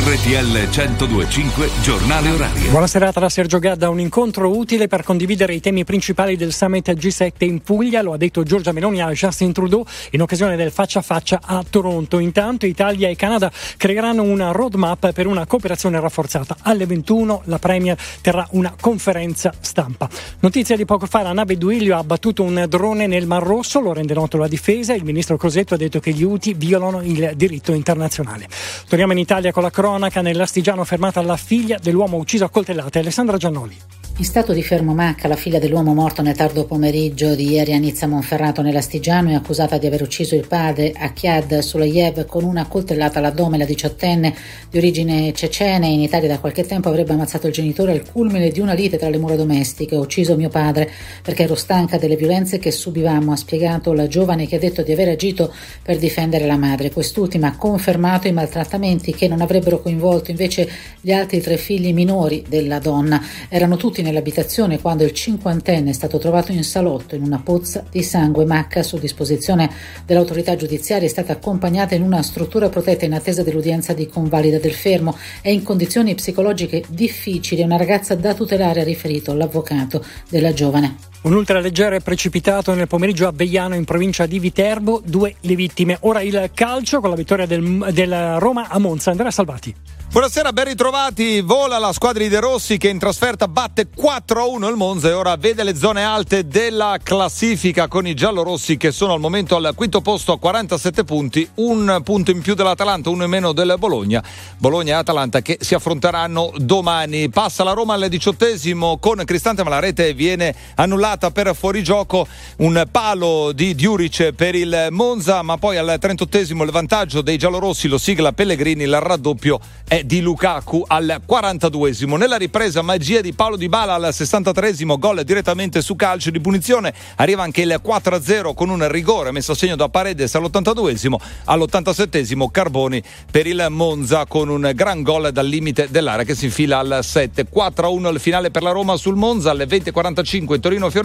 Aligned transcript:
RTL 0.00 0.68
1025 0.68 1.70
Giornale 1.82 2.30
Orario. 2.30 2.70
Buona 2.70 2.86
serata 2.86 3.18
da 3.18 3.28
Sergio 3.28 3.58
Gadda, 3.58 3.90
un 3.90 3.98
incontro 3.98 4.56
utile 4.56 4.86
per 4.86 5.02
condividere 5.02 5.54
i 5.54 5.60
temi 5.60 5.84
principali 5.84 6.36
del 6.36 6.52
summit 6.52 6.92
G7 6.92 7.32
in 7.44 7.60
Puglia, 7.60 8.00
lo 8.00 8.12
ha 8.12 8.16
detto 8.16 8.44
Giorgia 8.44 8.70
Meloni 8.70 9.02
a 9.02 9.10
Justin 9.10 9.52
Trudeau 9.52 9.84
in 10.12 10.22
occasione 10.22 10.54
del 10.54 10.70
faccia 10.70 11.00
a 11.00 11.02
faccia 11.02 11.40
a 11.42 11.64
Toronto. 11.68 12.20
Intanto 12.20 12.64
Italia 12.64 13.08
e 13.08 13.16
Canada 13.16 13.50
creeranno 13.76 14.22
una 14.22 14.52
roadmap 14.52 15.12
per 15.12 15.26
una 15.26 15.46
cooperazione 15.46 15.98
rafforzata. 15.98 16.56
Alle 16.62 16.86
21 16.86 17.42
la 17.46 17.58
Premier 17.58 17.98
terrà 18.20 18.46
una 18.52 18.74
conferenza 18.80 19.52
stampa. 19.60 20.08
Notizia 20.38 20.76
di 20.76 20.84
poco 20.84 21.06
fa, 21.06 21.22
la 21.22 21.32
nave 21.32 21.58
Duilio 21.58 21.96
ha 21.96 21.98
abbattuto 21.98 22.44
un 22.44 22.64
drone 22.68 23.08
nel 23.08 23.26
Mar 23.26 23.42
Rosso, 23.42 23.80
lo 23.80 23.92
rende 23.92 24.14
noto 24.14 24.38
la 24.38 24.48
difesa, 24.48 24.94
il 24.94 25.04
ministro 25.04 25.36
Crosetto 25.36 25.74
ha 25.74 25.76
detto 25.76 25.98
che 25.98 26.12
gli 26.12 26.22
UTI 26.22 26.54
violano 26.54 27.02
il 27.02 27.32
diritto 27.34 27.72
internazionale. 27.72 28.46
Torniamo 28.88 29.12
in 29.12 29.18
Italia 29.18 29.50
con 29.50 29.64
la 29.64 29.70
cronaca, 29.70 29.86
nell'Astigiano 30.20 30.84
fermata 30.84 31.22
la 31.22 31.36
figlia 31.36 31.78
dell'uomo 31.78 32.16
ucciso 32.18 32.44
a 32.44 32.50
coltellate, 32.50 32.98
Alessandra 32.98 33.36
Giannoli. 33.36 33.97
In 34.18 34.24
stato 34.24 34.52
di 34.52 34.64
fermo 34.64 34.94
Macca, 34.94 35.28
la 35.28 35.36
figlia 35.36 35.60
dell'uomo 35.60 35.94
morto 35.94 36.22
nel 36.22 36.34
tardo 36.34 36.64
pomeriggio 36.64 37.36
di 37.36 37.50
ieri 37.50 37.72
a 37.72 37.78
Nizza 37.78 38.08
Monferrato 38.08 38.62
nell'Astigiano 38.62 39.30
è 39.30 39.34
accusata 39.34 39.78
di 39.78 39.86
aver 39.86 40.02
ucciso 40.02 40.34
il 40.34 40.48
padre 40.48 40.92
Akiad 40.92 41.60
Sulayev 41.60 42.26
con 42.26 42.42
una 42.42 42.66
coltellata 42.66 43.20
all'addome. 43.20 43.58
La 43.58 43.64
diciottenne 43.64 44.34
di 44.68 44.76
origine 44.76 45.32
cecene 45.32 45.86
in 45.86 46.00
Italia 46.00 46.26
da 46.26 46.40
qualche 46.40 46.64
tempo 46.64 46.88
avrebbe 46.88 47.12
ammazzato 47.12 47.46
il 47.46 47.52
genitore 47.52 47.92
al 47.92 48.10
culmine 48.10 48.50
di 48.50 48.58
una 48.58 48.72
lite 48.72 48.98
tra 48.98 49.08
le 49.08 49.18
mura 49.18 49.36
domestiche. 49.36 49.94
Ho 49.94 50.00
ucciso 50.00 50.34
mio 50.34 50.48
padre 50.48 50.90
perché 51.22 51.44
ero 51.44 51.54
stanca 51.54 51.96
delle 51.96 52.16
violenze 52.16 52.58
che 52.58 52.72
subivamo, 52.72 53.30
ha 53.30 53.36
spiegato 53.36 53.92
la 53.92 54.08
giovane 54.08 54.48
che 54.48 54.56
ha 54.56 54.58
detto 54.58 54.82
di 54.82 54.90
aver 54.90 55.10
agito 55.10 55.54
per 55.80 55.96
difendere 55.96 56.44
la 56.44 56.56
madre. 56.56 56.90
Quest'ultima 56.90 57.46
ha 57.46 57.56
confermato 57.56 58.26
i 58.26 58.32
maltrattamenti 58.32 59.14
che 59.14 59.28
non 59.28 59.42
avrebbero 59.42 59.80
coinvolto 59.80 60.32
invece 60.32 60.68
gli 61.00 61.12
altri 61.12 61.40
tre 61.40 61.56
figli 61.56 61.94
minori 61.94 62.44
della 62.48 62.80
donna. 62.80 63.22
Erano 63.48 63.76
tutti 63.76 64.06
nell'abitazione 64.08 64.80
quando 64.80 65.04
il 65.04 65.12
cinquantenne 65.12 65.90
è 65.90 65.92
stato 65.92 66.18
trovato 66.18 66.52
in 66.52 66.64
salotto 66.64 67.14
in 67.14 67.22
una 67.22 67.40
pozza 67.42 67.84
di 67.90 68.02
sangue. 68.02 68.44
Macca, 68.44 68.82
su 68.82 68.98
disposizione 68.98 69.70
dell'autorità 70.04 70.56
giudiziaria, 70.56 71.06
è 71.06 71.10
stata 71.10 71.32
accompagnata 71.32 71.94
in 71.94 72.02
una 72.02 72.22
struttura 72.22 72.68
protetta 72.68 73.04
in 73.04 73.14
attesa 73.14 73.42
dell'udienza 73.42 73.92
di 73.92 74.06
convalida 74.06 74.58
del 74.58 74.74
fermo. 74.74 75.16
È 75.40 75.48
in 75.48 75.62
condizioni 75.62 76.14
psicologiche 76.14 76.82
difficili. 76.88 77.62
Una 77.62 77.76
ragazza 77.76 78.14
da 78.14 78.34
tutelare 78.34 78.80
ha 78.80 78.84
riferito 78.84 79.34
l'avvocato 79.34 80.04
della 80.28 80.52
giovane. 80.52 80.96
Un 81.20 81.32
ultraleggero 81.32 81.96
è 81.96 82.00
precipitato 82.00 82.74
nel 82.74 82.86
pomeriggio 82.86 83.26
a 83.26 83.32
Beiano 83.32 83.74
in 83.74 83.84
provincia 83.84 84.24
di 84.24 84.38
Viterbo, 84.38 85.02
due 85.04 85.34
le 85.40 85.56
vittime. 85.56 85.96
Ora 86.02 86.22
il 86.22 86.50
calcio 86.54 87.00
con 87.00 87.10
la 87.10 87.16
vittoria 87.16 87.44
del, 87.44 87.88
del 87.90 88.38
Roma 88.38 88.68
a 88.68 88.78
Monza. 88.78 89.10
Andrea 89.10 89.32
Salvati. 89.32 89.74
Buonasera, 90.10 90.52
ben 90.52 90.64
ritrovati. 90.64 91.42
Vola 91.42 91.76
la 91.78 91.92
squadra 91.92 92.22
di 92.22 92.30
De 92.30 92.40
Rossi 92.40 92.78
che 92.78 92.88
in 92.88 92.98
trasferta 92.98 93.46
batte 93.46 93.88
4-1 93.94 94.68
il 94.68 94.76
Monza 94.76 95.08
e 95.08 95.12
ora 95.12 95.36
vede 95.36 95.64
le 95.64 95.76
zone 95.76 96.02
alte 96.02 96.46
della 96.46 96.96
classifica 97.02 97.88
con 97.88 98.06
i 98.06 98.14
giallorossi 98.14 98.78
che 98.78 98.90
sono 98.90 99.12
al 99.12 99.20
momento 99.20 99.56
al 99.56 99.72
quinto 99.74 100.00
posto 100.00 100.32
a 100.32 100.38
47 100.38 101.04
punti, 101.04 101.46
un 101.56 102.00
punto 102.04 102.30
in 102.30 102.40
più 102.40 102.54
dell'Atalanta, 102.54 103.10
uno 103.10 103.24
in 103.24 103.30
meno 103.30 103.52
del 103.52 103.74
Bologna. 103.78 104.22
Bologna 104.56 104.94
e 104.94 104.98
Atalanta 104.98 105.42
che 105.42 105.58
si 105.60 105.74
affronteranno 105.74 106.52
domani. 106.56 107.28
Passa 107.28 107.62
la 107.62 107.72
Roma 107.72 107.94
al 107.94 108.08
diciottesimo 108.08 108.98
con 108.98 109.22
Cristante 109.24 109.62
ma 109.62 109.70
la 109.70 109.78
rete 109.78 110.14
viene 110.14 110.54
annullata 110.76 111.07
per 111.16 111.54
fuorigioco, 111.54 112.26
un 112.58 112.86
palo 112.90 113.52
di 113.52 113.74
Diuric 113.74 114.32
per 114.32 114.54
il 114.54 114.88
Monza, 114.90 115.40
ma 115.40 115.56
poi 115.56 115.78
al 115.78 115.96
trentottesimo 115.98 116.64
il 116.64 116.70
vantaggio 116.70 117.22
dei 117.22 117.38
giallorossi 117.38 117.88
lo 117.88 117.96
sigla 117.96 118.32
Pellegrini, 118.32 118.82
il 118.82 119.00
raddoppio 119.00 119.58
è 119.88 120.04
di 120.04 120.20
Lukaku 120.20 120.84
al 120.86 121.22
42esimo. 121.26 122.18
Nella 122.18 122.36
ripresa 122.36 122.82
magia 122.82 123.22
di 123.22 123.32
Paolo 123.32 123.56
Di 123.56 123.70
Bala 123.70 123.94
al 123.94 124.10
63esimo, 124.12 124.98
gol 124.98 125.24
direttamente 125.24 125.80
su 125.80 125.96
calcio 125.96 126.30
di 126.30 126.40
punizione. 126.40 126.92
Arriva 127.16 127.42
anche 127.42 127.62
il 127.62 127.80
4-0 127.82 128.52
con 128.52 128.68
un 128.68 128.86
rigore 128.90 129.32
messo 129.32 129.52
a 129.52 129.54
segno 129.54 129.76
da 129.76 129.88
Paredes 129.88 130.34
all'82esimo. 130.34 131.16
All'87esimo 131.44 132.50
Carboni 132.50 133.02
per 133.30 133.46
il 133.46 133.66
Monza 133.70 134.26
con 134.26 134.50
un 134.50 134.70
gran 134.74 135.02
gol 135.02 135.32
dal 135.32 135.46
limite 135.46 135.88
dell'area 135.88 136.26
che 136.26 136.34
si 136.34 136.44
infila 136.44 136.80
al 136.80 136.98
7. 137.02 137.46
4-1 137.50 138.12
il 138.12 138.20
finale 138.20 138.50
per 138.50 138.62
la 138.62 138.72
Roma 138.72 138.96
sul 138.96 139.16
Monza 139.16 139.50
alle 139.50 139.64
20.45 139.64 140.60
Torino-Fiorentina. 140.60 140.96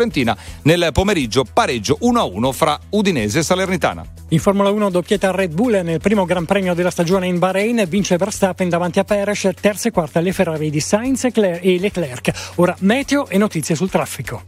Nel 0.64 0.90
pomeriggio 0.92 1.46
pareggio 1.52 1.98
1-1 2.02 2.52
fra 2.52 2.80
Udinese 2.90 3.40
e 3.40 3.44
Salernitana. 3.44 4.04
In 4.30 4.40
Formula 4.40 4.70
1 4.70 4.90
doppietta 4.90 5.32
Red 5.32 5.54
Bull 5.54 5.82
nel 5.84 6.00
primo 6.00 6.26
Gran 6.26 6.46
Premio 6.46 6.74
della 6.74 6.90
stagione 6.90 7.28
in 7.28 7.40
Bahrain 7.40 7.86
vince 7.88 8.18
Verstappen 8.18 8.70
davanti 8.70 9.00
a 9.00 9.04
Perez, 9.04 9.50
terza 9.60 9.90
e 9.90 9.92
quarta 9.92 10.20
le 10.20 10.34
Ferrari 10.34 10.70
di 10.70 10.80
Sainz 10.80 11.26
e 11.26 11.80
Leclerc. 11.80 12.32
Ora 12.56 12.76
meteo 12.80 13.28
e 13.28 13.38
notizie 13.38 13.76
sul 13.76 13.90
traffico. 13.90 14.44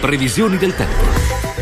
Previsioni 0.00 0.56
del 0.56 0.74
tempo. 0.74 1.53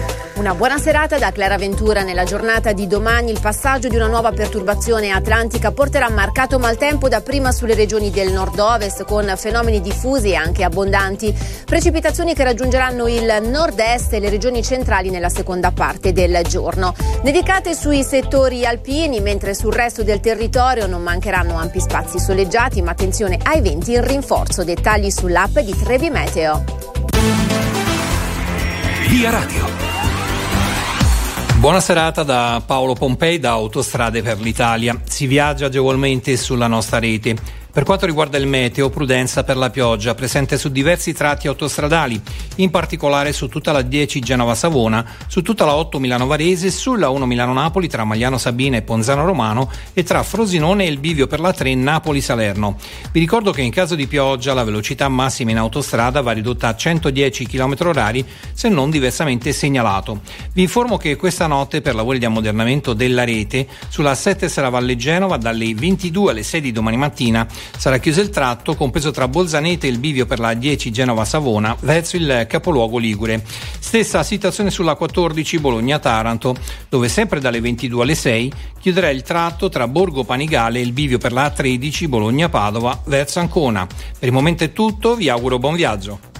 Una 0.42 0.56
buona 0.56 0.76
serata 0.76 1.18
da 1.18 1.30
Clara 1.30 1.56
Ventura. 1.56 2.02
Nella 2.02 2.24
giornata 2.24 2.72
di 2.72 2.88
domani 2.88 3.30
il 3.30 3.38
passaggio 3.40 3.86
di 3.86 3.94
una 3.94 4.08
nuova 4.08 4.32
perturbazione 4.32 5.10
atlantica 5.10 5.70
porterà 5.70 6.10
marcato 6.10 6.58
maltempo 6.58 7.08
dapprima 7.08 7.52
sulle 7.52 7.76
regioni 7.76 8.10
del 8.10 8.32
nord-ovest 8.32 9.04
con 9.04 9.32
fenomeni 9.36 9.80
diffusi 9.80 10.30
e 10.30 10.34
anche 10.34 10.64
abbondanti. 10.64 11.32
Precipitazioni 11.64 12.34
che 12.34 12.42
raggiungeranno 12.42 13.06
il 13.06 13.38
nord-est 13.42 14.14
e 14.14 14.18
le 14.18 14.30
regioni 14.30 14.64
centrali 14.64 15.10
nella 15.10 15.28
seconda 15.28 15.70
parte 15.70 16.12
del 16.12 16.40
giorno. 16.48 16.92
Nevicate 17.22 17.72
sui 17.72 18.02
settori 18.02 18.66
alpini, 18.66 19.20
mentre 19.20 19.54
sul 19.54 19.72
resto 19.72 20.02
del 20.02 20.18
territorio 20.18 20.88
non 20.88 21.02
mancheranno 21.02 21.56
ampi 21.56 21.78
spazi 21.78 22.18
soleggiati, 22.18 22.82
ma 22.82 22.90
attenzione 22.90 23.38
ai 23.44 23.60
venti 23.60 23.92
in 23.92 24.04
rinforzo. 24.04 24.64
Dettagli 24.64 25.08
sull'app 25.08 25.60
di 25.60 25.78
Trevi 25.84 26.10
Meteo. 26.10 26.64
Via 29.06 29.30
Radio. 29.30 29.91
Buona 31.62 31.78
serata 31.78 32.24
da 32.24 32.60
Paolo 32.66 32.94
Pompei 32.94 33.38
da 33.38 33.50
Autostrade 33.50 34.20
per 34.20 34.40
l'Italia. 34.40 35.00
Si 35.04 35.28
viaggia 35.28 35.66
agevolmente 35.66 36.36
sulla 36.36 36.66
nostra 36.66 36.98
rete. 36.98 37.36
Per 37.72 37.84
quanto 37.84 38.04
riguarda 38.04 38.36
il 38.36 38.46
meteo, 38.46 38.90
prudenza 38.90 39.44
per 39.44 39.56
la 39.56 39.70
pioggia, 39.70 40.14
presente 40.14 40.58
su 40.58 40.68
diversi 40.68 41.14
tratti 41.14 41.48
autostradali, 41.48 42.20
in 42.56 42.68
particolare 42.68 43.32
su 43.32 43.48
tutta 43.48 43.72
la 43.72 43.80
10 43.80 44.20
Genova-Savona, 44.20 45.02
su 45.26 45.40
tutta 45.40 45.64
la 45.64 45.74
8 45.76 45.98
Milano-Varese, 45.98 46.70
sulla 46.70 47.08
1 47.08 47.24
Milano-Napoli 47.24 47.88
tra 47.88 48.04
Magliano 48.04 48.36
Sabina 48.36 48.76
e 48.76 48.82
Ponzano 48.82 49.24
Romano 49.24 49.70
e 49.94 50.02
tra 50.02 50.22
Frosinone 50.22 50.84
e 50.84 50.88
il 50.88 50.98
bivio 50.98 51.26
per 51.26 51.40
la 51.40 51.54
3 51.54 51.74
Napoli-Salerno. 51.74 52.76
Vi 53.10 53.18
ricordo 53.18 53.52
che 53.52 53.62
in 53.62 53.70
caso 53.70 53.94
di 53.94 54.06
pioggia 54.06 54.52
la 54.52 54.64
velocità 54.64 55.08
massima 55.08 55.52
in 55.52 55.56
autostrada 55.56 56.20
va 56.20 56.32
ridotta 56.32 56.68
a 56.68 56.76
110 56.76 57.46
km 57.46 57.72
h 57.72 58.24
se 58.52 58.68
non 58.68 58.90
diversamente 58.90 59.50
segnalato. 59.54 60.20
Vi 60.52 60.60
informo 60.60 60.98
che 60.98 61.16
questa 61.16 61.46
notte 61.46 61.80
per 61.80 61.94
lavori 61.94 62.18
di 62.18 62.26
ammodernamento 62.26 62.92
della 62.92 63.24
rete 63.24 63.66
sulla 63.88 64.14
7 64.14 64.50
Seravalle 64.50 64.94
Genova 64.96 65.38
dalle 65.38 65.74
22 65.74 66.32
alle 66.32 66.42
6 66.42 66.60
di 66.60 66.70
domani 66.70 66.98
mattina 66.98 67.48
Sarà 67.76 67.98
chiuso 67.98 68.20
il 68.20 68.30
tratto, 68.30 68.74
compreso 68.74 69.10
tra 69.10 69.28
Bolzanete 69.28 69.86
e 69.86 69.90
il 69.90 69.98
bivio 69.98 70.26
per 70.26 70.38
la 70.38 70.54
10 70.54 70.90
Genova-Savona, 70.90 71.76
verso 71.80 72.16
il 72.16 72.46
capoluogo 72.48 72.98
Ligure. 72.98 73.42
Stessa 73.78 74.22
situazione 74.22 74.70
sulla 74.70 74.94
14 74.94 75.58
Bologna-Taranto, 75.58 76.54
dove 76.88 77.08
sempre 77.08 77.40
dalle 77.40 77.60
22 77.60 78.02
alle 78.02 78.14
6 78.14 78.52
chiuderà 78.80 79.10
il 79.10 79.22
tratto 79.22 79.68
tra 79.68 79.88
Borgo 79.88 80.24
Panigale 80.24 80.78
e 80.78 80.82
il 80.82 80.92
bivio 80.92 81.18
per 81.18 81.32
la 81.32 81.50
13 81.50 82.08
Bologna-Padova 82.08 83.02
verso 83.06 83.40
Ancona. 83.40 83.86
Per 83.86 84.28
il 84.28 84.34
momento 84.34 84.64
è 84.64 84.72
tutto, 84.72 85.14
vi 85.14 85.28
auguro 85.28 85.58
buon 85.58 85.74
viaggio. 85.74 86.30